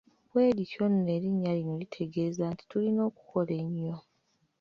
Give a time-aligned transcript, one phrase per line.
[0.29, 3.95] Bwe lityo nno erinnya lino litegeeza nti tulina okukola ennyo.